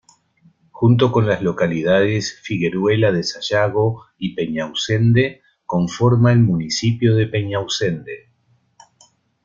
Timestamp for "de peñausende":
7.13-8.31